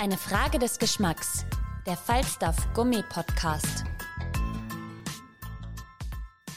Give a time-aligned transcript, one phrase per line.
[0.00, 1.44] Eine Frage des Geschmacks.
[1.86, 3.84] Der Falstaff Gummi Podcast.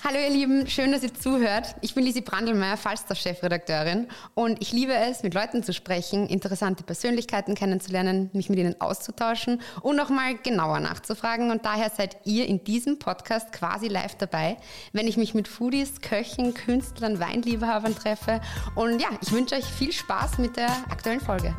[0.01, 1.75] Hallo ihr Lieben, schön, dass ihr zuhört.
[1.81, 7.53] Ich bin Lisi Brandelmeier, Falstaff-Chefredakteurin und ich liebe es, mit Leuten zu sprechen, interessante Persönlichkeiten
[7.53, 11.51] kennenzulernen, mich mit ihnen auszutauschen und nochmal genauer nachzufragen.
[11.51, 14.55] Und daher seid ihr in diesem Podcast quasi live dabei,
[14.93, 18.39] wenn ich mich mit Foodies, Köchen, Künstlern, Weinliebhabern treffe.
[18.75, 21.53] Und ja, ich wünsche euch viel Spaß mit der aktuellen Folge.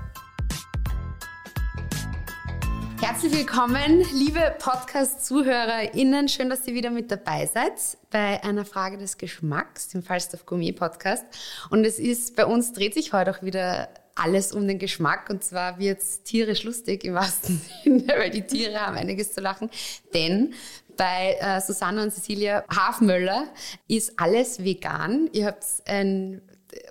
[3.06, 6.26] Herzlich willkommen, liebe Podcast-ZuhörerInnen.
[6.26, 7.74] Schön, dass ihr wieder mit dabei seid
[8.10, 11.26] bei einer Frage des Geschmacks, dem Falstaff Gourmet Podcast.
[11.68, 15.28] Und es ist, bei uns dreht sich heute auch wieder alles um den Geschmack.
[15.28, 19.42] Und zwar wird es tierisch lustig im wahrsten Sinne, weil die Tiere haben einiges zu
[19.42, 19.68] lachen.
[20.14, 20.54] Denn
[20.96, 23.48] bei äh, Susanne und Cecilia Hafmöller
[23.86, 25.28] ist alles vegan.
[25.34, 26.40] Ihr habt ein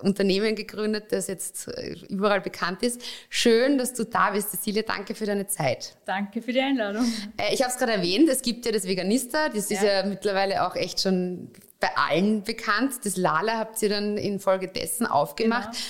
[0.02, 3.02] Unternehmen gegründet, das jetzt äh, überall bekannt ist.
[3.28, 4.82] Schön, dass du da bist, Cecilia.
[4.82, 5.96] Danke für deine Zeit.
[6.04, 7.04] Danke für die Einladung.
[7.36, 9.76] Äh, ich habe es gerade erwähnt, es gibt ja das Veganista, das ja.
[9.76, 12.94] ist ja mittlerweile auch echt schon bei allen bekannt.
[13.04, 15.72] Das Lala habt ihr dann infolgedessen aufgemacht.
[15.72, 15.84] Genau.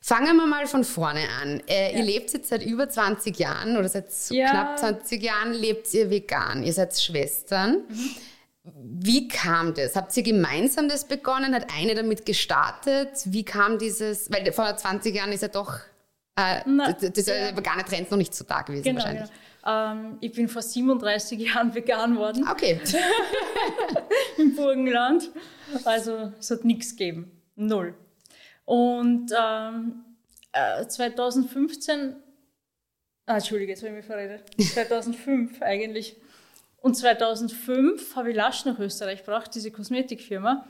[0.00, 1.62] Fangen wir mal von vorne an.
[1.68, 1.98] Äh, ja.
[1.98, 4.50] Ihr lebt jetzt seit über 20 Jahren oder seit ja.
[4.50, 6.62] knapp 20 Jahren lebt ihr vegan.
[6.62, 7.82] Ihr seid Schwestern.
[7.88, 8.10] Mhm.
[8.74, 9.96] Wie kam das?
[9.96, 11.54] Habt ihr gemeinsam das begonnen?
[11.54, 13.10] Hat eine damit gestartet?
[13.26, 15.80] Wie kam dieses, weil vor 20 Jahren ist ja doch,
[16.36, 17.56] äh, Na, das, ja.
[17.56, 19.30] vegane Trend noch nicht so da gewesen genau, wahrscheinlich.
[19.64, 19.92] Ja.
[19.92, 22.48] Ähm, ich bin vor 37 Jahren vegan worden.
[22.48, 22.80] Okay.
[24.38, 25.30] Im Burgenland.
[25.84, 27.30] Also es hat nichts gegeben.
[27.56, 27.94] Null.
[28.64, 30.04] Und ähm,
[30.52, 32.16] äh, 2015,
[33.26, 34.42] ah, Entschuldige, jetzt habe ich mich verredet.
[34.74, 36.16] 2005 eigentlich
[36.80, 40.64] und 2005 habe ich Lasch nach Österreich gebracht, diese Kosmetikfirma.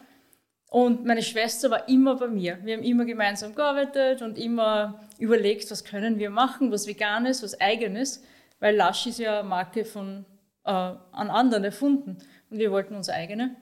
[0.71, 2.59] Und meine Schwester war immer bei mir.
[2.63, 7.59] Wir haben immer gemeinsam gearbeitet und immer überlegt, was können wir machen, was veganes, was
[7.61, 8.23] eigenes,
[8.61, 10.27] weil Lasch ist ja eine Marke von
[10.65, 12.19] äh, an anderen erfunden
[12.51, 13.57] und wir wollten unsere eigene.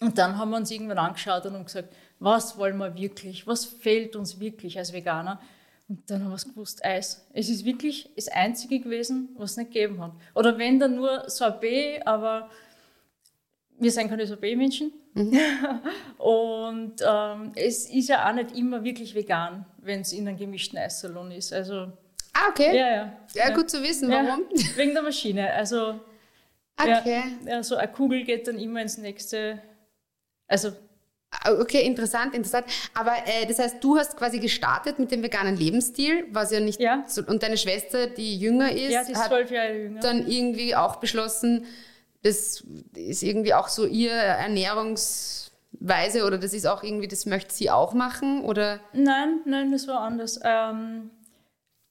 [0.00, 4.16] Und dann haben wir uns irgendwann angeschaut und gesagt, was wollen wir wirklich, was fehlt
[4.16, 5.40] uns wirklich als Veganer?
[5.88, 7.26] Und dann haben wir es gewusst, Eis.
[7.32, 10.12] Es ist wirklich das Einzige gewesen, was es nicht gegeben hat.
[10.34, 12.48] Oder wenn dann nur Sorbet, aber
[13.78, 14.92] wir sind keine Sorbet-Menschen.
[15.12, 15.38] Mhm.
[16.18, 20.78] und ähm, es ist ja auch nicht immer wirklich vegan, wenn es in einem gemischten
[20.78, 21.52] Eissalon ist.
[21.52, 21.92] Also,
[22.32, 22.76] ah, okay.
[22.76, 23.12] Ja, ja.
[23.34, 24.44] Ja, gut zu wissen, warum?
[24.54, 25.52] Ja, wegen der Maschine.
[25.52, 26.00] Also,
[26.80, 27.24] okay.
[27.46, 29.60] Ja, so eine Kugel geht dann immer ins nächste.
[30.46, 30.72] Also,
[31.58, 32.66] okay, interessant, interessant.
[32.94, 36.80] Aber äh, das heißt, du hast quasi gestartet mit dem veganen Lebensstil, was ja nicht.
[36.80, 37.04] Ja.
[37.06, 40.00] So, und deine Schwester, die jünger ist, ja, die ist Jahre jünger.
[40.00, 41.66] dann irgendwie auch beschlossen,
[42.22, 42.64] das
[42.94, 47.92] ist irgendwie auch so ihr Ernährungsweise oder das ist auch irgendwie, das möchte sie auch
[47.92, 48.80] machen oder?
[48.92, 50.40] Nein, nein, das war anders.
[50.42, 51.10] Ähm,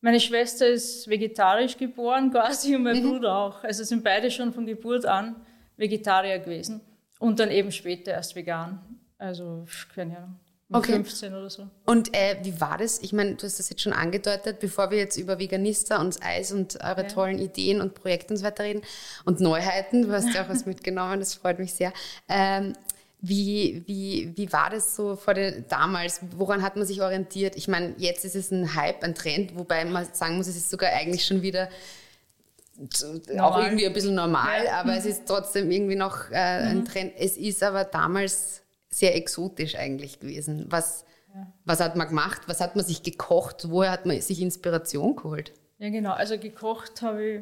[0.02, 3.10] meine Schwester ist vegetarisch geboren quasi und mein mhm.
[3.10, 3.64] Bruder auch.
[3.64, 5.36] Also sind beide schon von Geburt an
[5.78, 6.82] Vegetarier gewesen
[7.20, 8.93] und dann eben später erst vegan.
[9.24, 10.36] Also, keine Ahnung.
[10.70, 10.94] Okay.
[10.94, 11.70] 15 oder so.
[11.86, 13.00] Und äh, wie war das?
[13.00, 16.52] Ich meine, du hast das jetzt schon angedeutet, bevor wir jetzt über Veganista und Eis
[16.52, 17.08] und eure ja.
[17.08, 18.82] tollen Ideen und Projekte und so weiter reden
[19.24, 21.94] und Neuheiten, du hast ja auch was mitgenommen, das freut mich sehr.
[22.28, 22.74] Ähm,
[23.22, 26.20] wie, wie, wie war das so vor der, damals?
[26.36, 27.56] Woran hat man sich orientiert?
[27.56, 30.70] Ich meine, jetzt ist es ein Hype, ein Trend, wobei man sagen muss, es ist
[30.70, 31.70] sogar eigentlich schon wieder
[33.28, 33.40] normal.
[33.40, 34.82] auch irgendwie ein bisschen normal, ja.
[34.82, 36.86] aber es ist trotzdem irgendwie noch äh, ein mhm.
[36.86, 37.14] Trend.
[37.18, 38.63] Es ist aber damals
[38.94, 40.68] sehr exotisch eigentlich gewesen.
[40.70, 41.52] Was, ja.
[41.66, 42.44] was hat man gemacht?
[42.48, 43.70] Was hat man sich gekocht?
[43.70, 45.52] Woher hat man sich Inspiration geholt?
[45.80, 46.12] Ja, genau.
[46.12, 47.42] Also gekocht habe ich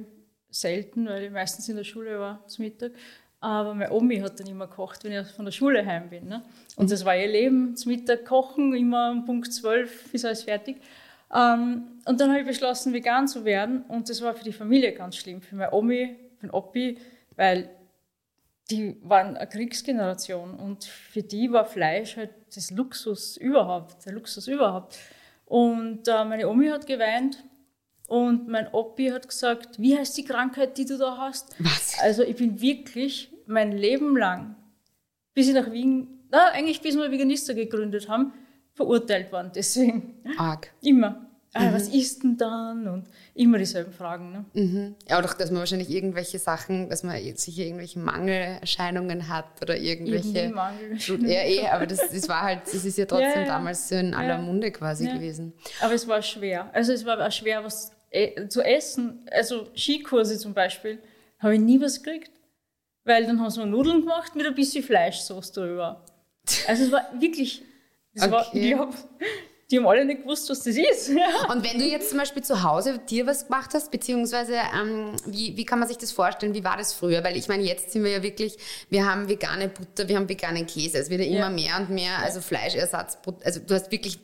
[0.49, 2.91] selten, weil ich meistens in der Schule war zum Mittag.
[3.39, 6.27] Aber meine Omi hat dann immer gekocht, wenn ich von der Schule heim bin.
[6.27, 6.43] Ne?
[6.75, 6.89] Und mhm.
[6.91, 10.77] das war ihr Leben, zum Mittag kochen, immer um Punkt 12 ist alles fertig.
[11.33, 13.83] Ähm, und dann habe ich beschlossen, vegan zu werden.
[13.87, 16.97] Und das war für die Familie ganz schlimm, für meine Omi, für den Opi,
[17.35, 17.69] weil
[18.71, 24.47] die waren eine Kriegsgeneration und für die war Fleisch halt das Luxus überhaupt, der Luxus
[24.47, 24.97] überhaupt.
[25.45, 27.43] Und äh, meine Omi hat geweint
[28.07, 31.55] und mein Opi hat gesagt, wie heißt die Krankheit, die du da hast?
[31.59, 31.99] Was?
[31.99, 34.55] Also ich bin wirklich mein Leben lang
[35.33, 38.33] bis ich nach Wien, na, eigentlich bis wir Veganister gegründet haben,
[38.73, 39.51] verurteilt worden.
[39.53, 40.15] Deswegen.
[40.37, 40.71] Arg.
[40.81, 41.30] Immer.
[41.53, 42.87] Ah, Was ist denn dann?
[42.87, 44.31] Und immer dieselben Fragen.
[44.31, 44.45] Ne?
[44.53, 44.95] Mhm.
[45.09, 50.49] Ja, auch, dass man wahrscheinlich irgendwelche Sachen, dass man sicher irgendwelche Mangelerscheinungen hat oder irgendwelche.
[50.49, 50.97] Mangel.
[51.27, 53.45] Ja, eh, aber das, das war halt, das ist ja trotzdem Ja, ja.
[53.47, 54.41] damals so in aller Ja.
[54.41, 55.53] Munde quasi gewesen.
[55.81, 56.69] Aber es war schwer.
[56.73, 59.27] Also es war auch schwer, was äh, zu essen.
[59.31, 60.99] Also Skikurse zum Beispiel,
[61.39, 62.31] habe ich nie was gekriegt.
[63.03, 66.05] Weil dann haben sie mir Nudeln gemacht mit ein bisschen Fleischsoße drüber.
[66.67, 67.63] Also es war wirklich,
[68.13, 68.59] es war, Okay.
[68.69, 68.93] ich glaub,
[69.71, 71.09] die haben alle nicht gewusst, was das ist.
[71.49, 75.55] Und wenn du jetzt zum Beispiel zu Hause dir was gemacht hast, beziehungsweise ähm, wie,
[75.55, 76.53] wie kann man sich das vorstellen?
[76.53, 77.23] Wie war das früher?
[77.23, 78.57] Weil ich meine, jetzt sind wir ja wirklich,
[78.89, 80.97] wir haben vegane Butter, wir haben veganen Käse.
[80.97, 81.49] Es wird ja immer Ja.
[81.49, 84.19] mehr und mehr, also Fleischersatz, also du hast wirklich,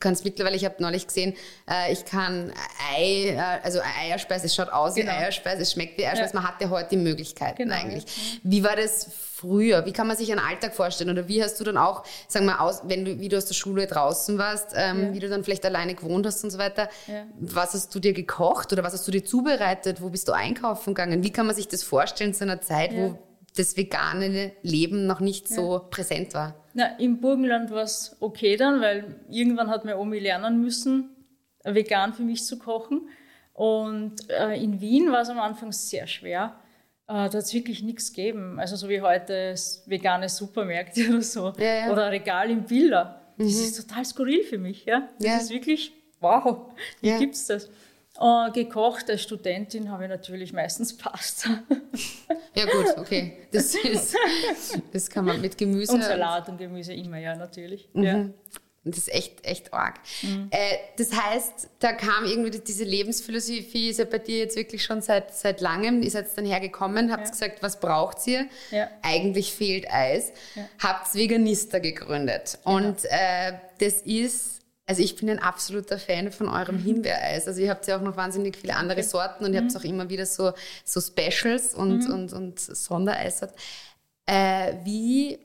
[0.00, 1.34] kannst mittlerweile, ich habe neulich gesehen,
[1.70, 2.52] äh, ich kann
[2.96, 5.12] Ei, äh, also Eierspeise, es schaut aus Genau.
[5.12, 6.40] wie Eierspeise, es schmeckt wie Eierspeise, Ja.
[6.40, 8.04] man hatte heute die Möglichkeiten Genau, eigentlich.
[8.04, 8.40] ja.
[8.42, 9.08] Wie war das
[9.40, 9.84] früher?
[9.86, 11.10] Wie kann man sich einen Alltag vorstellen?
[11.10, 13.54] Oder wie hast du dann auch, sagen wir, aus, wenn du, wie du aus der
[13.54, 15.12] Schule draußen warst, ähm, Ja.
[15.14, 17.24] wie du dann vielleicht alleine gewohnt hast und so weiter, Ja.
[17.40, 20.00] was hast du dir gekocht oder was hast du dir zubereitet?
[20.02, 21.22] Wo bist du einkaufen gegangen?
[21.22, 22.98] Wie kann man sich das vorstellen zu einer Zeit, Ja.
[23.10, 23.18] wo
[23.56, 26.54] das vegane Leben noch nicht so präsent war?
[26.74, 31.10] Na, Im Burgenland war es okay dann, weil irgendwann hat meine Omi lernen müssen,
[31.64, 33.08] vegan für mich zu kochen.
[33.54, 36.54] Und äh, in Wien war es am Anfang sehr schwer.
[37.10, 38.60] Äh, da hat es wirklich nichts gegeben.
[38.60, 39.54] Also so wie heute
[39.86, 41.52] vegane Supermärkte oder so.
[41.58, 41.92] Ja, ja.
[41.92, 43.20] Oder Regal im Billa.
[43.36, 44.84] Das ist total skurril für mich.
[44.84, 45.08] Ja?
[45.18, 45.36] Das Ja.
[45.38, 47.18] ist wirklich, wow, wie Ja.
[47.18, 47.68] gibt's das?
[48.20, 51.48] Äh, gekocht als Studentin habe ich natürlich meistens Pasta
[52.54, 53.38] Ja gut, okay.
[53.50, 54.14] Das, ist,
[54.92, 55.92] das kann man mit Gemüse.
[55.94, 57.88] und Salat und Gemüse immer, ja, natürlich.
[57.92, 58.02] Mhm.
[58.04, 58.26] Ja.
[58.82, 60.00] Das ist echt, echt arg.
[60.22, 60.48] Mhm.
[60.50, 65.02] Äh, das heißt, da kam irgendwie diese Lebensphilosophie, ist ja bei dir jetzt wirklich schon
[65.02, 67.30] seit, seit langem, ihr seid dann hergekommen, habt Ja.
[67.30, 68.46] gesagt, was braucht ihr?
[68.70, 68.88] Ja.
[69.02, 70.32] Eigentlich fehlt Eis.
[70.54, 70.66] Ja.
[70.82, 72.58] Habt Veganista gegründet.
[72.64, 76.84] Und äh, das ist, also ich bin ein absoluter Fan von eurem Mhm.
[76.84, 77.46] Himbeereis.
[77.48, 79.66] Also ihr habt ja auch noch wahnsinnig viele andere Sorten und ihr Mhm.
[79.68, 80.52] habt auch immer wieder so,
[80.86, 83.54] so Specials und, und, und Sondereissorten.
[84.26, 85.38] Äh, wie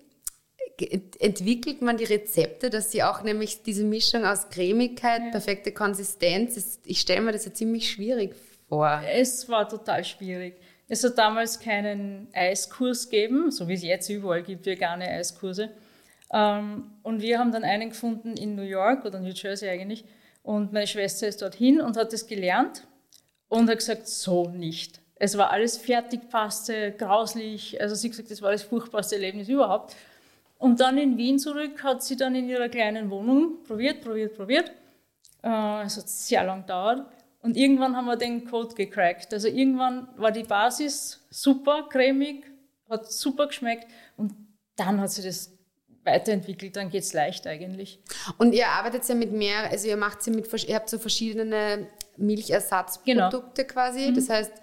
[1.19, 6.81] entwickelt man die Rezepte, dass sie auch nämlich diese Mischung aus Cremigkeit, perfekte Konsistenz, ist,
[6.85, 8.35] ich stelle mir das ja ziemlich schwierig
[8.67, 9.01] vor.
[9.09, 10.55] Es war total schwierig.
[10.87, 15.71] Es hat damals keinen Eiskurs gegeben, so wie es jetzt überall gibt, vegane Eiskurse.
[16.31, 20.05] Ähm, und wir haben dann einen gefunden in New York oder New Jersey eigentlich.
[20.43, 22.83] Und meine Schwester ist dorthin und hat es gelernt
[23.49, 25.01] und hat gesagt, so nicht.
[25.15, 27.81] Es war alles Fertigpaste, grauslich.
[27.81, 29.95] Also sie hat gesagt, das war das furchtbarste Erlebnis überhaupt.
[30.65, 34.71] Und dann in Wien zurück hat sie dann in ihrer kleinen Wohnung probiert, probiert, probiert.
[35.43, 37.05] Äh, Es hat sehr lang gedauert.
[37.43, 39.31] Und irgendwann haben wir den Code gecrackt.
[39.31, 42.45] Also irgendwann war die Basis super cremig,
[42.89, 43.85] hat super geschmeckt
[44.17, 44.33] und
[44.75, 45.51] dann hat sich das
[46.03, 47.99] weiterentwickelt, dann geht es leicht eigentlich.
[48.39, 51.89] Und ihr arbeitet ja mit mehr, also ihr macht ja mit, ihr habt so verschiedene
[52.17, 54.11] Milchersatzprodukte quasi.
[54.13, 54.53] Das heißt,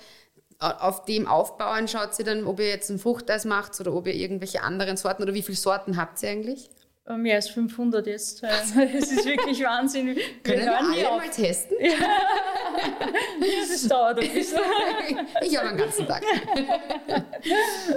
[0.62, 4.14] auf dem aufbauen schaut ihr dann, ob ihr jetzt ein Fruchteis macht oder ob ihr
[4.14, 6.70] irgendwelche anderen Sorten oder wie viele Sorten habt ihr eigentlich?
[7.04, 8.44] Äh, Mehr als 500 jetzt.
[8.44, 8.48] Äh,
[8.96, 10.14] Es ist wirklich Wahnsinn.
[10.14, 11.18] Wir Können wir hören nie alle auf.
[11.18, 11.76] mal testen?
[13.70, 14.58] Das dauert ein bisschen.
[15.42, 16.22] Ich habe einen ganzen Tag.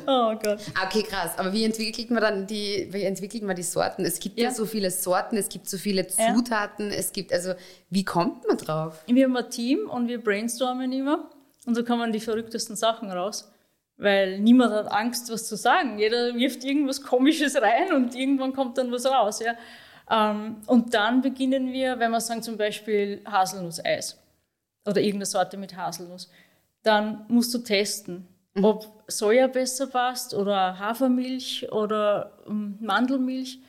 [0.07, 0.59] Oh Gott.
[0.73, 1.31] Ah, Okay, krass.
[1.37, 4.03] Aber wie entwickelt man dann die, wie entwickelt man die Sorten?
[4.05, 4.51] Es gibt ja, Ja.
[4.51, 6.33] so viele Sorten, es gibt so viele Ja.
[6.35, 7.53] Zutaten, es gibt, also
[7.89, 9.03] wie kommt man drauf?
[9.07, 11.29] Wir haben ein Team und wir brainstormen immer
[11.65, 13.51] und so kommen die verrücktesten Sachen raus.
[13.97, 15.97] Weil niemand hat Angst, was zu sagen.
[15.97, 19.39] Jeder wirft irgendwas Komisches rein und irgendwann kommt dann was raus.
[19.39, 19.55] Ja?
[20.09, 24.19] Ähm, und dann beginnen wir, wenn wir sagen zum Beispiel Haselnusseis
[24.85, 26.29] oder irgendeine Sorte mit Haselnuss,
[26.83, 28.27] dann musst du testen,
[28.61, 33.59] ob Soja besser passt oder Hafermilch oder ähm, Mandelmilch.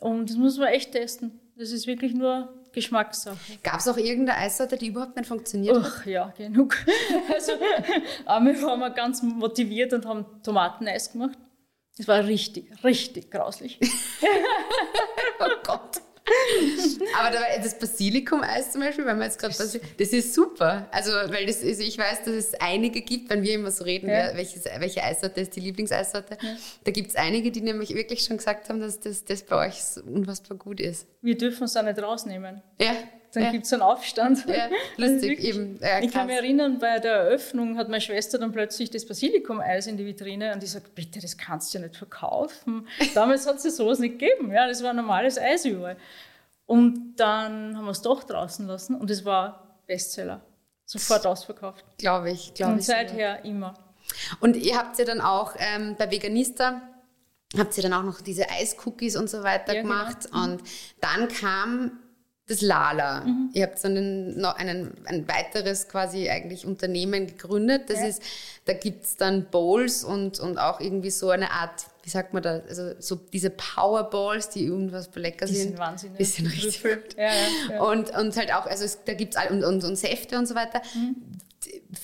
[0.00, 1.40] Und das muss man echt testen.
[1.56, 3.36] Das ist wirklich nur Geschmackssache.
[3.62, 5.84] Gab es auch irgendeine Eissorte, die überhaupt nicht funktioniert hat?
[5.86, 6.76] Ach ja, genug.
[7.32, 7.52] Also,
[8.26, 11.38] einmal waren wir ganz motiviert und haben Tomateneis gemacht.
[11.96, 13.78] Das war richtig, richtig grauslich.
[15.40, 16.00] Oh Gott.
[17.18, 19.74] Aber das Basilikum-Eis zum Beispiel, weil man jetzt gerade das
[20.12, 20.88] ist super.
[20.90, 24.08] Also, weil das ist, ich weiß, dass es einige gibt, wenn wir immer so reden,
[24.08, 24.14] Ja.
[24.14, 26.36] wer, welches, welche Eissorte ist die Lieblingseissorte.
[26.84, 29.76] Da gibt es einige, die nämlich wirklich schon gesagt haben, dass das, das bei euch
[30.06, 31.06] unfassbar gut ist.
[31.20, 32.62] Wir dürfen es auch nicht rausnehmen.
[32.80, 32.94] Ja.
[33.34, 33.50] Dann ja.
[33.50, 34.46] gibt es einen Aufstand.
[34.48, 35.78] Ja, lustig, eben.
[35.80, 39.86] Ja, ich kann mich erinnern, bei der Eröffnung hat meine Schwester dann plötzlich das Basilikum-Eis
[39.86, 42.86] in die Vitrine und die sagt, bitte, das kannst du ja nicht verkaufen.
[43.14, 44.52] Damals hat es sowas nicht gegeben.
[44.52, 45.96] Ja, das war normales Eis überall.
[46.66, 50.40] Und dann haben wir es doch draußen lassen und es war Bestseller.
[50.86, 51.84] Sofort ausverkauft.
[51.98, 52.86] Glaube ich, glaube Und ich.
[52.86, 53.74] seither immer.
[54.40, 56.82] Und ihr habt ja dann auch ähm, bei Veganista
[57.58, 59.94] habt ihr dann auch noch diese Eiscookies und so weiter Ja, genau.
[59.94, 60.28] gemacht.
[60.32, 60.62] Und
[61.00, 61.92] dann kam
[62.46, 63.22] das Lala.
[63.22, 63.50] Mhm.
[63.54, 67.88] Ihr habt dann einen, noch einen, ein weiteres quasi eigentlich Unternehmen gegründet.
[67.88, 68.06] Das Ja.
[68.06, 68.22] ist,
[68.66, 72.60] da gibt's dann Bowls und, und auch irgendwie so eine Art, wie sagt man da,
[72.68, 75.68] also so diese Powerballs, die irgendwas lecker Die sind.
[75.70, 76.18] sind wahnsinnig.
[76.18, 77.16] Die sind richtig gut.
[77.16, 77.32] Ja, ja,
[77.76, 77.82] ja.
[77.82, 80.54] Und, und halt auch, also es, da gibt's all, und, und, und Säfte und so
[80.54, 80.82] weiter.
[80.94, 81.16] Mhm.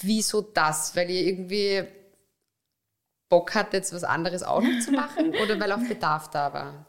[0.00, 0.96] Wieso das?
[0.96, 1.84] Weil ihr irgendwie
[3.28, 6.86] Bock hattet, was anderes auch noch zu machen oder weil auch Bedarf da war?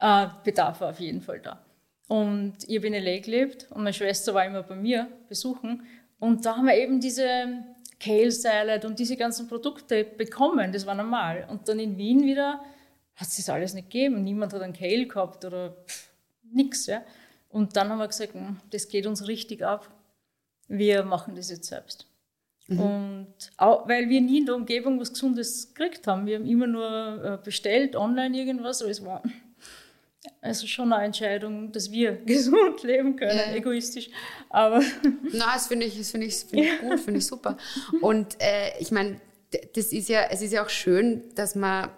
[0.00, 1.60] Äh, Bedarf war auf jeden Fall da.
[2.08, 3.18] Und ich habe in L.A.
[3.20, 5.82] gelebt und meine Schwester war immer bei mir besuchen.
[6.18, 7.64] Und da haben wir eben diese
[8.00, 10.72] Kale Salad und diese ganzen Produkte bekommen.
[10.72, 11.46] Das war normal.
[11.50, 12.60] Und dann in Wien wieder
[13.14, 14.24] hat es das alles nicht gegeben.
[14.24, 16.10] Niemand hat einen Kale gehabt oder pff,
[16.52, 16.86] nix.
[16.86, 17.02] Ja.
[17.50, 19.90] Und dann haben wir gesagt, "Hm, das geht uns richtig ab.
[20.66, 22.06] Wir machen das jetzt selbst.
[22.68, 26.26] Und auch, weil wir nie in der Umgebung was Gesundes gekriegt haben.
[26.26, 29.22] Wir haben immer nur äh, bestellt, online irgendwas, aber es war
[30.40, 33.54] also schon eine Entscheidung, dass wir gesund leben können, Ja.
[33.54, 34.10] egoistisch.
[34.50, 34.80] Aber
[35.32, 37.56] Na, das finde ich, das finde ich, finde ich gut, finde ich super.
[38.00, 39.20] Und äh, ich meine,
[39.74, 41.90] das ist ja, es ist ja auch schön, dass man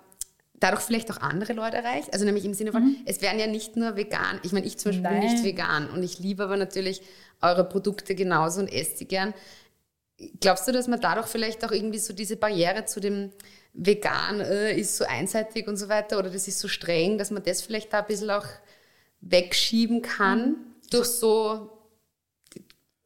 [0.60, 2.12] dadurch vielleicht auch andere Leute erreicht.
[2.12, 4.38] Also nämlich im Sinne von, es werden ja nicht nur vegan.
[4.42, 5.32] Ich meine, ich zum Beispiel bin Nein.
[5.32, 7.00] nicht vegan und ich liebe aber natürlich
[7.40, 9.32] eure Produkte genauso und esse die gern.
[10.40, 13.30] Glaubst du, dass man dadurch vielleicht auch irgendwie so diese Barriere zu dem
[13.72, 17.42] Vegan äh, ist so einseitig und so weiter oder das ist so streng, dass man
[17.42, 18.46] das vielleicht da ein bisschen auch
[19.20, 20.56] wegschieben kann
[20.90, 21.70] durch so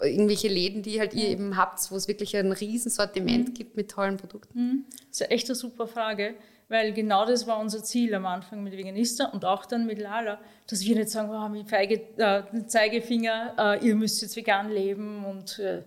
[0.00, 4.16] irgendwelche Läden, die halt ihr eben habt, wo es wirklich ein Riesensortiment gibt mit tollen
[4.16, 4.86] Produkten?
[5.08, 6.34] das ist echt eine super Frage,
[6.68, 10.40] weil genau das war unser Ziel am Anfang mit Veganista und auch dann mit Lala,
[10.66, 15.24] dass wir nicht sagen, oh, mit Feige, äh, Zeigefinger, äh, ihr müsst jetzt vegan leben
[15.24, 15.82] und äh,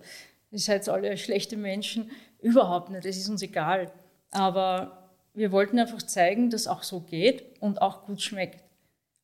[0.50, 2.10] ihr seid alle schlechte Menschen.
[2.40, 3.92] Überhaupt nicht, das ist uns egal.
[4.30, 8.62] Aber wir wollten einfach zeigen, dass auch so geht und auch gut schmeckt.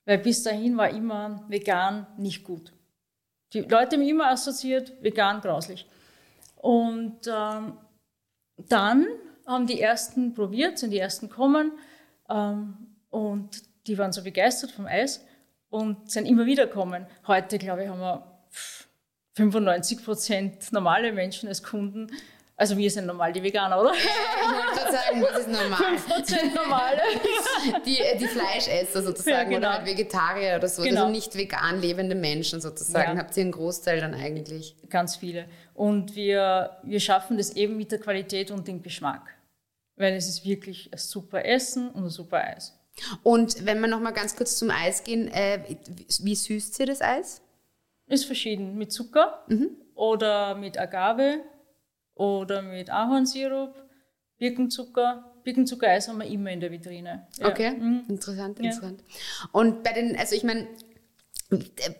[0.04, 2.72] Weil bis dahin war immer vegan nicht gut.
[3.52, 5.86] Die Leute haben immer assoziiert, vegan grauslich.
[6.56, 7.78] Und ähm,
[8.56, 9.06] dann
[9.46, 11.72] haben die ersten probiert, sind die ersten gekommen
[12.28, 15.24] ähm, und die waren so begeistert vom Eis
[15.68, 17.06] und sind immer wieder gekommen.
[17.26, 18.88] Heute, glaube ich, haben wir pff,
[19.34, 22.10] 95 Prozent normale Menschen als Kunden.
[22.56, 23.92] Also wir sind normal die Veganer, oder?
[23.94, 25.96] Ich wollte gerade sagen, was ist normal?
[26.08, 27.00] Prozent normale.
[27.84, 29.58] Die, die Fleischesser sozusagen Ja, genau.
[29.58, 31.00] oder halt Vegetarier oder so, Genau.
[31.02, 33.12] also nicht vegan lebende Menschen sozusagen.
[33.16, 33.18] Ja.
[33.18, 34.76] Habt ihr einen Großteil dann eigentlich?
[34.90, 35.46] Ganz viele.
[35.74, 39.34] Und wir, wir schaffen das eben mit der Qualität und dem Geschmack.
[39.96, 42.78] Weil es ist wirklich ein super Essen und ein super Eis.
[43.24, 45.58] Und wenn wir noch mal ganz kurz zum Eis gehen, äh,
[46.20, 47.40] wie süßt ihr das Eis?
[48.06, 48.76] Ist verschieden.
[48.76, 49.44] Mit Zucker
[49.94, 51.38] oder mit Agave
[52.14, 53.74] oder mit Ahornsirup,
[54.38, 55.30] Birkenzucker.
[55.44, 57.26] Birkenzuckereis haben wir immer in der Vitrine.
[57.38, 57.48] Ja.
[57.48, 58.04] Okay, Mhm.
[58.08, 58.64] interessant, Ja.
[58.66, 59.02] interessant.
[59.52, 60.66] Und bei den, also ich meine,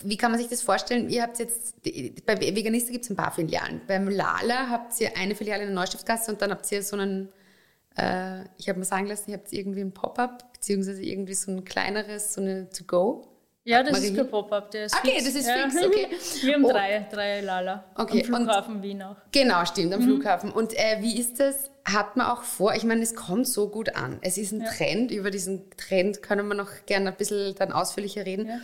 [0.02, 1.11] wie kann man sich das vorstellen?
[1.11, 3.83] Ihr habt jetzt, bei Veganista gibt es ein paar Filialen.
[3.87, 7.28] Beim Lala habt ihr eine Filiale in der Neustiftsgasse und dann habt ihr so einen,
[7.97, 11.64] äh, ich habe mir sagen lassen, ihr habt irgendwie ein Pop-up, beziehungsweise irgendwie so ein
[11.64, 13.28] kleineres, so eine To-Go.
[13.66, 14.06] Ja, das Marie?
[14.09, 15.25] ist kein Pop-up, der ist Okay, fix.
[15.25, 15.68] das ist ja.
[15.71, 16.06] fix, okay.
[16.42, 16.71] Wir haben Oh.
[16.71, 17.85] drei, drei Lala.
[17.94, 19.16] Okay, Am Flughafen Wien auch.
[19.33, 19.94] Genau, stimmt, Mhm.
[19.94, 20.52] am Flughafen.
[20.52, 21.71] Und äh, wie ist das?
[21.87, 24.18] Hat man auch vor, ich meine, es kommt so gut an.
[24.23, 28.25] Es ist ein Trend, über diesen Trend können wir noch gerne ein bisschen dann ausführlicher
[28.26, 28.47] reden.
[28.49, 28.59] Ja.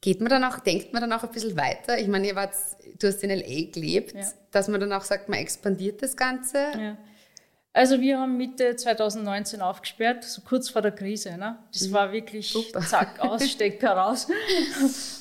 [0.00, 1.98] Geht man dann auch, denkt man dann auch ein bisschen weiter?
[1.98, 2.52] Ich meine, ihr wart,
[2.98, 3.70] du hast in L.A.
[3.72, 4.22] gelebt, Ja.
[4.50, 6.96] dass man dann auch sagt, man expandiert das Ganze.
[7.76, 11.36] Also wir haben Mitte 2019 aufgesperrt, so kurz vor der Krise.
[11.36, 11.58] Ne?
[11.72, 12.78] Das war wirklich Super.
[12.80, 14.28] zack, aus, Stecker raus.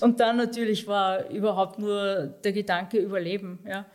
[0.01, 3.57] Und dann natürlich war überhaupt nur der Gedanke Überleben.
[3.67, 3.87] Ja?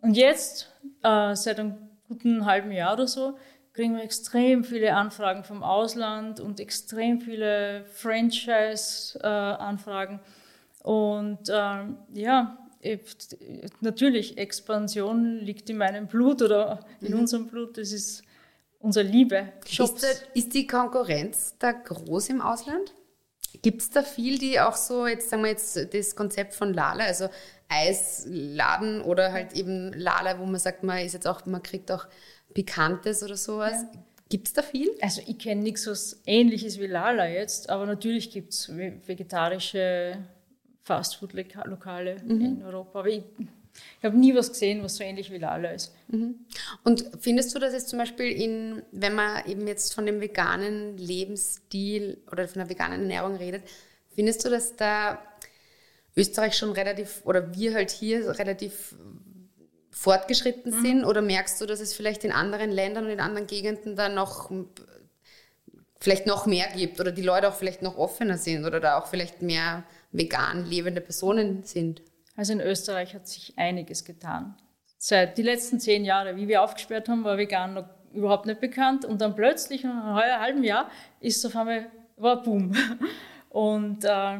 [0.00, 1.74] Und jetzt, äh, seit einem
[2.08, 3.36] guten halben Jahr oder so,
[3.74, 10.20] kriegen wir extrem viele Anfragen vom Ausland und extrem viele Franchise-Anfragen.
[10.82, 12.56] und ähm, ja,
[13.80, 17.78] natürlich, Expansion liegt in meinem Blut oder in unserem Blut.
[17.78, 18.22] Das ist
[18.78, 19.52] unsere Liebe.
[19.68, 22.94] Ist, da, ist die Konkurrenz da groß im Ausland?
[23.62, 27.04] Gibt es da viel, die auch so, jetzt sagen wir jetzt das Konzept von Lala,
[27.04, 27.28] also
[27.68, 32.06] Eisladen oder halt eben Lala, wo man sagt, man ist jetzt auch, man kriegt auch
[32.54, 33.84] Pikantes oder sowas.
[34.28, 34.90] Gibt es da viel?
[35.00, 40.18] Also ich kenne nichts was ähnliches wie Lala jetzt, aber natürlich gibt es vegetarische
[40.86, 43.00] Fastfood-Lokale in Europa.
[43.00, 45.92] Aber ich, ich habe nie was gesehen, was so ähnlich wie Lala ist.
[46.84, 50.96] Und findest du, dass es zum Beispiel in, wenn man eben jetzt von dem veganen
[50.96, 53.64] Lebensstil oder von der veganen Ernährung redet,
[54.14, 55.18] findest du, dass da
[56.16, 58.94] Österreich schon relativ, oder wir halt hier relativ
[59.90, 61.04] fortgeschritten sind?
[61.04, 64.52] Oder merkst du, dass es vielleicht in anderen Ländern und in anderen Gegenden da noch
[65.98, 69.08] vielleicht noch mehr gibt oder die Leute auch vielleicht noch offener sind oder da auch
[69.08, 72.02] vielleicht mehr vegan lebende Personen sind?
[72.36, 74.56] Also in Österreich hat sich einiges getan.
[74.98, 79.04] Seit die letzten zehn Jahre, wie wir aufgesperrt haben, war vegan noch überhaupt nicht bekannt
[79.04, 82.74] und dann plötzlich, in einem halben Jahr, ist auf einmal, war Boom.
[83.50, 84.38] Und äh,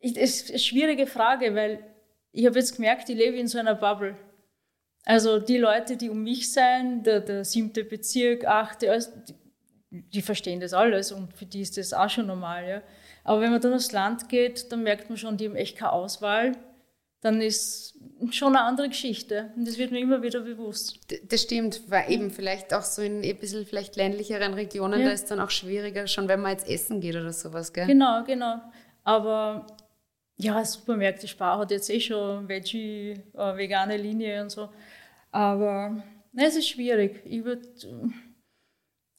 [0.00, 1.84] es ist eine schwierige Frage, weil
[2.32, 4.16] ich habe jetzt gemerkt, ich lebe in so einer Bubble.
[5.04, 8.96] Also die Leute, die um mich sein, der, der siebte Bezirk, achte,
[9.28, 9.34] die,
[9.90, 12.68] die, verstehen das alles und für die ist das auch schon normal.
[12.68, 12.82] Ja.
[13.24, 15.92] Aber wenn man dann aufs Land geht, dann merkt man schon, die haben echt keine
[15.92, 16.52] Auswahl.
[17.20, 17.98] Dann ist
[18.30, 19.50] schon eine andere Geschichte.
[19.56, 21.00] Und das wird mir immer wieder bewusst.
[21.28, 25.06] Das stimmt, weil eben vielleicht auch so in ein bisschen vielleicht ländlicheren Regionen, ja.
[25.06, 27.86] da ist dann auch schwieriger, schon wenn man jetzt essen geht oder sowas, gell?
[27.86, 28.60] Genau, genau.
[29.04, 29.66] Aber
[30.36, 34.70] ja, Supermärkte Spar hat jetzt eh schon Veggie, äh, vegane Linie und so.
[35.30, 37.20] Aber ne, es ist schwierig.
[37.24, 37.68] Ich würde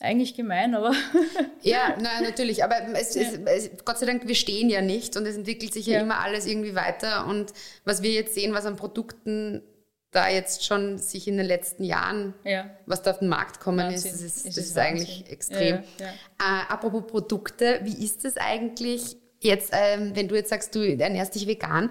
[0.02, 0.94] eigentlich gemein, aber.
[1.62, 2.64] ja, nein, natürlich.
[2.64, 3.24] Aber es, ja.
[3.46, 5.96] es, Gott sei Dank, wir stehen ja nicht und es entwickelt sich ja.
[5.96, 7.28] ja immer alles irgendwie weiter.
[7.28, 7.54] Und
[7.86, 9.64] was wir jetzt sehen, was an Produkten
[10.12, 12.70] da jetzt schon sich in den letzten Jahren, ja.
[12.86, 14.12] was da auf den Markt kommen Wahnsinn.
[14.12, 15.84] ist, das ist, das ist, ist eigentlich extrem.
[15.98, 16.08] Ja, ja.
[16.08, 21.36] Äh, apropos Produkte, wie ist es eigentlich jetzt, ähm, wenn du jetzt sagst, du ernährst
[21.36, 21.90] dich vegan,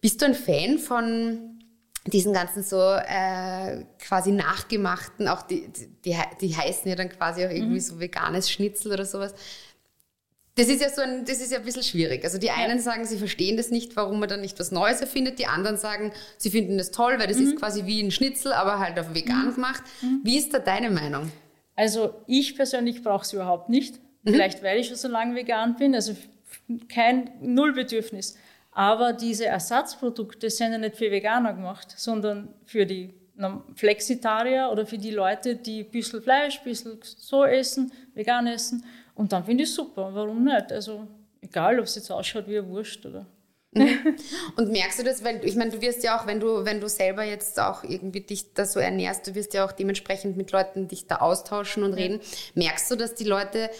[0.00, 1.57] bist du ein Fan von
[2.10, 5.68] diesen ganzen so äh, quasi nachgemachten, auch die,
[6.04, 7.80] die, die heißen ja dann quasi auch irgendwie mhm.
[7.80, 9.34] so veganes Schnitzel oder sowas.
[10.54, 12.24] Das ist ja so ein, das ist ja ein bisschen schwierig.
[12.24, 12.82] Also die einen ja.
[12.82, 15.38] sagen, sie verstehen das nicht, warum man dann nicht was Neues erfindet.
[15.38, 17.44] Die anderen sagen, sie finden das toll, weil das mhm.
[17.44, 19.54] ist quasi wie ein Schnitzel, aber halt auf vegan mhm.
[19.54, 19.82] gemacht.
[20.02, 20.20] Mhm.
[20.24, 21.30] Wie ist da deine Meinung?
[21.76, 24.00] Also ich persönlich brauche es überhaupt nicht.
[24.24, 24.32] Mhm.
[24.32, 25.94] Vielleicht, weil ich schon so lange vegan bin.
[25.94, 26.16] Also
[26.88, 28.36] kein Nullbedürfnis.
[28.78, 33.12] Aber diese Ersatzprodukte sind ja nicht für Veganer gemacht, sondern für die
[33.74, 38.84] Flexitarier oder für die Leute, die ein bisschen Fleisch, ein bisschen so essen, vegan essen.
[39.16, 40.10] Und dann finde ich es super.
[40.14, 40.70] Warum nicht?
[40.70, 41.08] Also
[41.40, 43.26] egal, ob es jetzt ausschaut wie eine Wurst oder.
[43.72, 44.16] Mhm.
[44.56, 46.88] Und merkst du das, weil ich meine, du wirst ja auch, wenn du, wenn du
[46.88, 50.86] selber jetzt auch irgendwie dich da so ernährst, du wirst ja auch dementsprechend mit Leuten
[50.86, 52.20] dich da austauschen und reden.
[52.54, 53.70] Merkst du, dass die Leute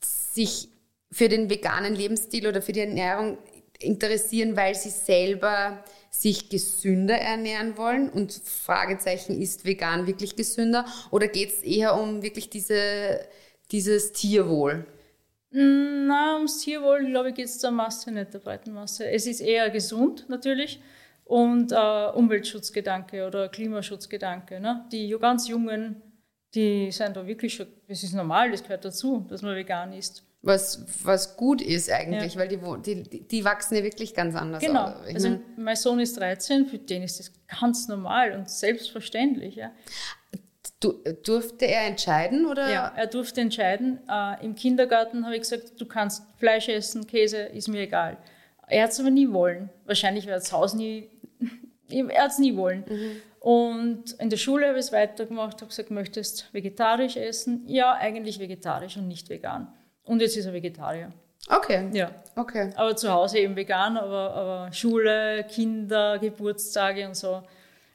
[0.00, 0.70] sich
[1.12, 3.36] für den veganen Lebensstil oder für die Ernährung
[3.80, 11.28] interessieren, weil sie selber sich gesünder ernähren wollen und Fragezeichen, ist vegan wirklich gesünder oder
[11.28, 13.20] geht es eher um wirklich diese,
[13.70, 14.86] dieses Tierwohl?
[15.50, 19.08] Mm, na, ums Tierwohl, glaube ich, geht es der Masse, nicht der breiten Masse.
[19.08, 20.80] Es ist eher gesund natürlich
[21.24, 24.60] und äh, Umweltschutzgedanke oder Klimaschutzgedanke.
[24.60, 24.86] Ne?
[24.92, 26.00] Die ganz Jungen,
[26.54, 30.25] die sind da wirklich schon, das ist normal, das gehört dazu, dass man vegan ist
[30.46, 32.40] was, was gut ist eigentlich, ja.
[32.40, 34.62] weil die, die, die wachsen ja wirklich ganz anders.
[34.62, 34.94] Genau.
[35.04, 39.56] also mein Sohn ist 13, für den ist das ganz normal und selbstverständlich.
[39.56, 39.72] Ja.
[40.78, 40.92] Du,
[41.24, 42.46] durfte er entscheiden?
[42.46, 42.70] Oder?
[42.70, 43.98] Ja, er durfte entscheiden.
[44.08, 48.16] Äh, Im Kindergarten habe ich gesagt, du kannst Fleisch essen, Käse, ist mir egal.
[48.68, 49.70] Er hat es aber nie wollen.
[49.84, 51.10] Wahrscheinlich wird das Haus nie,
[51.88, 52.84] er hat es nie wollen.
[52.88, 53.22] Mhm.
[53.40, 57.64] Und in der Schule habe ich es weitergemacht, habe gesagt, möchtest vegetarisch essen?
[57.66, 59.72] Ja, eigentlich vegetarisch und nicht vegan.
[60.06, 61.10] Und jetzt ist er Vegetarier.
[61.48, 61.88] Okay.
[61.92, 62.10] Ja.
[62.34, 62.70] Okay.
[62.76, 67.42] Aber zu Hause eben vegan, aber, aber Schule, Kinder, Geburtstage und so.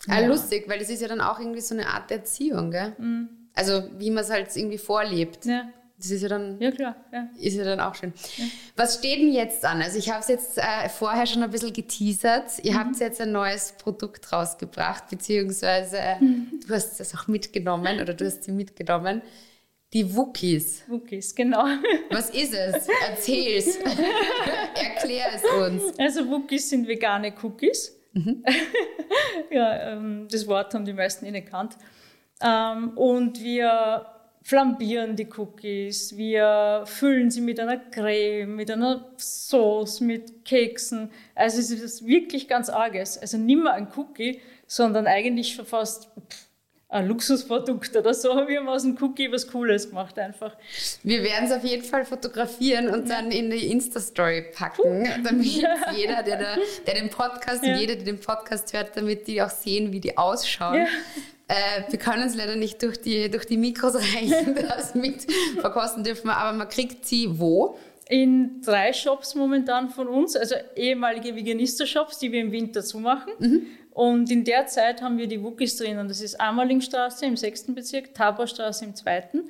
[0.08, 0.28] Ah, ja.
[0.28, 2.94] lustig, weil das ist ja dann auch irgendwie so eine Art Erziehung, gell?
[2.98, 3.30] Mhm.
[3.54, 5.46] Also wie man es halt irgendwie vorlebt.
[5.46, 5.70] Ja.
[5.98, 7.28] Das ist ja dann, ja, klar, ja.
[7.40, 8.12] Ist ja dann auch schön.
[8.38, 8.46] Ja.
[8.76, 9.84] Was steht denn jetzt an?
[9.84, 12.64] Also ich habe es jetzt äh, vorher schon ein bisschen geteasert.
[12.64, 12.78] Ihr mhm.
[12.80, 16.60] habt jetzt ein neues Produkt rausgebracht, beziehungsweise mhm.
[16.68, 19.22] du hast es auch mitgenommen oder du hast sie mitgenommen.
[19.94, 20.84] Die Wookies.
[20.88, 21.66] Wookies, genau.
[22.10, 22.88] Was ist es?
[23.10, 23.76] Erzähl's.
[24.76, 26.00] Erklär es uns.
[26.00, 28.00] Also Wookies sind vegane Cookies.
[28.14, 28.44] Mhm.
[29.52, 31.76] ja, ähm, das Wort haben die meisten eh gekannt.
[32.42, 34.06] Ähm, und wir
[34.44, 41.12] flambieren die Cookies, wir füllen sie mit einer Creme, mit einer Sauce, mit Keksen.
[41.36, 43.18] Also es ist wirklich ganz arges.
[43.18, 46.06] Also nicht mehr ein Cookie, sondern eigentlich schon fast...
[46.30, 46.51] Pff,
[46.92, 48.30] ein Luxusprodukt oder so.
[48.48, 50.56] Wir haben aus dem Cookie was Cooles gemacht einfach.
[51.04, 55.46] Wir werden es auf jeden Fall fotografieren und dann in die Insta-Story packen, damit
[55.96, 57.74] jeder, der, da, der den Podcast ja.
[57.74, 60.82] und jeder, der den Podcast hört, damit die auch sehen, wie die ausschauen.
[60.82, 60.88] Ja.
[61.48, 65.28] Äh, wir können uns leider nicht durch die, durch die Mikros reichen, das mit
[65.62, 67.78] verkosten dürfen, aber man kriegt sie wo?
[68.10, 73.32] In drei Shops momentan von uns, also ehemalige Veganister-Shops, die wir im Winter zumachen.
[73.40, 73.68] Mhm.
[73.92, 76.08] Und in der Zeit haben wir die Wookies drinnen.
[76.08, 79.50] Das ist Amalingstraße im sechsten Bezirk, Taborstraße im zweiten.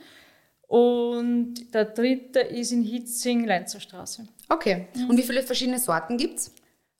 [0.67, 4.27] Und der dritte ist in Hitzing, Leinzerstraße.
[4.49, 4.87] Okay.
[4.95, 5.09] Mhm.
[5.09, 6.51] Und wie viele verschiedene Sorten gibt es?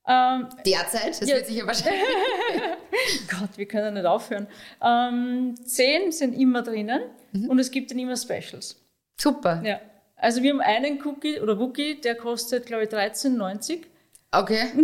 [0.07, 1.21] Ähm, Derzeit?
[1.21, 1.35] Das ja.
[1.35, 2.01] wird sich ja wahrscheinlich.
[3.29, 4.47] Gott, wir können nicht aufhören.
[4.83, 7.01] Ähm, zehn sind immer drinnen
[7.31, 7.49] mhm.
[7.49, 8.75] und es gibt dann immer Specials.
[9.19, 9.61] Super.
[9.63, 9.79] Ja.
[10.15, 13.83] Also wir haben einen Cookie oder Wookie, der kostet, glaube ich, 13,90.
[14.31, 14.67] Okay.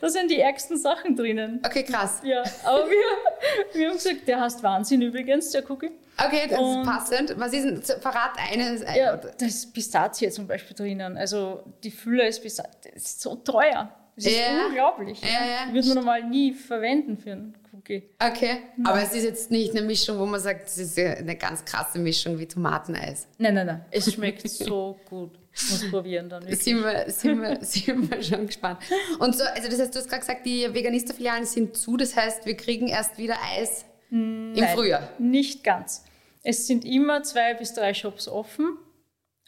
[0.00, 1.60] Da sind die ärgsten Sachen drinnen.
[1.64, 2.20] Okay, krass.
[2.24, 5.90] Ja, aber wir, wir haben gesagt, der heißt Wahnsinn übrigens, der Cookie.
[6.24, 7.34] Okay, das Und- ist passend.
[7.38, 8.76] Was ist denn, verrat eine.
[8.96, 11.16] Ja, da ist Pistazie zum Beispiel drinnen.
[11.16, 12.90] Also die Fülle ist Pistazie.
[12.92, 13.92] Das ist so teuer.
[14.16, 14.66] Das ist Ja.
[14.66, 15.20] unglaublich.
[15.22, 15.28] Ja,
[15.68, 15.72] ja.
[15.72, 18.02] Würde man normal nie verwenden für einen Cookie.
[18.18, 21.64] Okay, aber es ist jetzt nicht eine Mischung, wo man sagt, das ist eine ganz
[21.64, 23.28] krasse Mischung wie Tomateneis.
[23.38, 23.84] Nein, nein, nein.
[23.92, 25.38] Es schmeckt so gut.
[25.70, 26.42] Muss probieren dann.
[26.42, 26.62] Wirklich.
[26.62, 28.80] Sind wir, sind, wir, sind wir schon gespannt.
[29.18, 32.46] Und so, also das heißt, du hast gerade gesagt, die Veganister-Filialen sind zu, das heißt,
[32.46, 35.08] wir kriegen erst wieder Eis im Nein, Frühjahr.
[35.18, 36.04] Nicht ganz.
[36.42, 38.78] Es sind immer zwei bis drei Shops offen.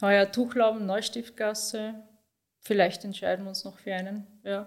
[0.02, 1.94] Heuer Tuchlauben, Neustiftgasse.
[2.58, 4.26] Vielleicht entscheiden wir uns noch für einen.
[4.44, 4.66] Ja.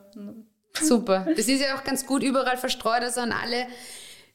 [0.82, 1.28] Super.
[1.36, 3.68] Das ist ja auch ganz gut überall verstreut, also an alle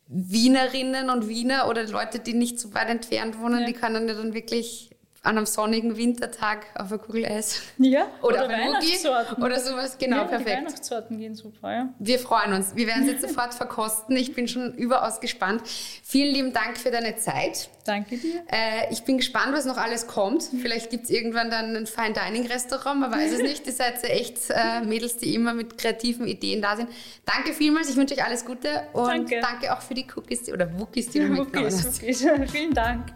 [0.07, 3.67] Wienerinnen und Wiener oder Leute, die nicht so weit entfernt wohnen, Ja.
[3.67, 4.91] die können ja dann wirklich
[5.29, 9.43] an einem sonnigen Wintertag auf ein Kugel Eis Ja, oder, Wookie Weihnachtssorten.
[9.43, 9.97] oder sowas.
[9.99, 10.57] Genau, ja, Die perfekt.
[10.57, 11.89] Weihnachtssorten gehen super, ja.
[11.99, 12.75] Wir freuen uns.
[12.75, 14.17] Wir werden es jetzt sofort verkosten.
[14.17, 15.63] Ich bin schon überaus gespannt.
[16.03, 17.69] Vielen lieben Dank für deine Zeit.
[17.85, 18.43] Danke dir.
[18.51, 20.43] Äh, ich bin gespannt, was noch alles kommt.
[20.61, 23.67] Vielleicht gibt es irgendwann dann ein Fine Dining Restaurant, man weiß es nicht.
[23.67, 26.89] Ihr seid ja echt äh, Mädels, die immer mit kreativen Ideen da sind.
[27.25, 29.41] Danke vielmals, ich wünsche euch alles Gute und Danke.
[29.41, 32.03] danke auch für die Cookies die- oder Wookies, die du mitgenommen hast.
[32.03, 32.27] Cookies.
[32.51, 33.07] Vielen Dank.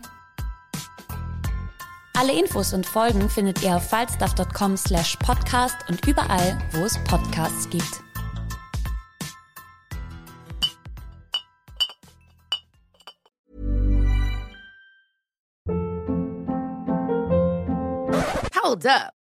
[2.15, 7.69] Alle Infos und Folgen findet ihr auf falstaff.com slash podcast und überall, wo es Podcasts
[7.71, 8.03] gibt.
[18.63, 19.22] Hold up.